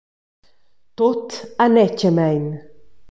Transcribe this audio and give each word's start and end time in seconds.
Tut 0.95 1.29
anetgamein. 1.63 2.45